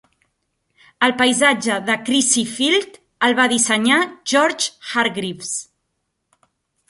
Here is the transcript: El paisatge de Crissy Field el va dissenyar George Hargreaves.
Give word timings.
El 1.07 1.11
paisatge 1.19 1.75
de 1.89 1.97
Crissy 2.07 2.45
Field 2.53 2.97
el 3.27 3.37
va 3.39 3.45
dissenyar 3.51 3.99
George 4.33 4.95
Hargreaves. 4.95 5.53